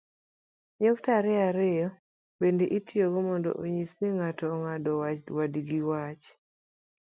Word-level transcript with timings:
nyukta 0.83 1.09
ariyo 1.19 1.41
ariyo 1.49 1.87
bende 2.39 2.65
itiyogo 2.77 3.17
mondo 3.27 3.49
onyis 3.63 3.91
ni 3.99 4.09
ng'ato 4.17 4.45
ong'ado 4.55 4.91
nyawadgi 5.29 5.61
iwach 5.81 6.23